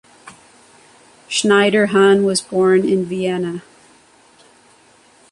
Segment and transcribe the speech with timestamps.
[1.29, 3.61] Schneiderhan was born in Vienna.